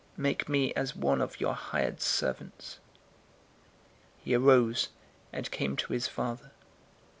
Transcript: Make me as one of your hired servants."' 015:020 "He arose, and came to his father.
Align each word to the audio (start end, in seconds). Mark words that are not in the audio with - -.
Make 0.17 0.49
me 0.49 0.73
as 0.73 0.95
one 0.95 1.21
of 1.21 1.39
your 1.39 1.53
hired 1.53 2.01
servants."' 2.01 2.79
015:020 4.21 4.23
"He 4.23 4.33
arose, 4.33 4.89
and 5.31 5.51
came 5.51 5.75
to 5.75 5.93
his 5.93 6.07
father. 6.07 6.49